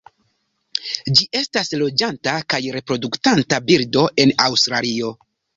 [1.17, 5.17] Ĝi estas loĝanta kaj reproduktanta birdo en Aŭstralio.